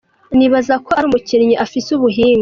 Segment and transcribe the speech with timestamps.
[0.37, 2.39] Nibaza ko ari umukinyi afise ubuhinga.